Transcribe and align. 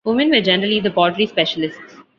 Women 0.03 0.31
were 0.31 0.41
generally 0.41 0.79
the 0.79 0.89
pottery 0.89 1.27
specialists. 1.27 1.93